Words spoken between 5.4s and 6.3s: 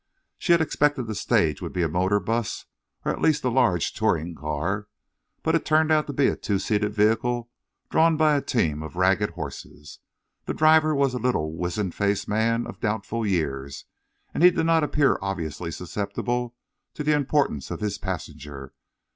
but it turned out to be